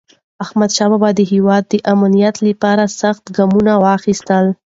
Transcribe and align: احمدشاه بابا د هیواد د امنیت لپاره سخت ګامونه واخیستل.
احمدشاه 0.43 0.89
بابا 0.91 1.09
د 1.15 1.21
هیواد 1.31 1.63
د 1.67 1.73
امنیت 1.93 2.35
لپاره 2.47 2.83
سخت 3.01 3.23
ګامونه 3.35 3.73
واخیستل. 3.85 4.45